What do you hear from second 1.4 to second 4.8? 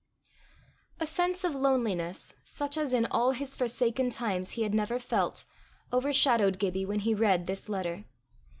of loneliness, such as in all his forsaken times he had